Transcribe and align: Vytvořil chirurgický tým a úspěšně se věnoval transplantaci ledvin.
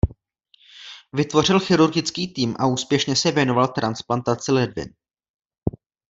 Vytvořil 1.13 1.59
chirurgický 1.59 2.27
tým 2.33 2.55
a 2.59 2.65
úspěšně 2.65 3.15
se 3.15 3.31
věnoval 3.31 3.67
transplantaci 3.67 4.51
ledvin. 4.51 4.93